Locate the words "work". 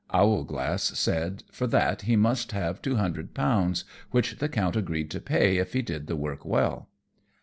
6.15-6.43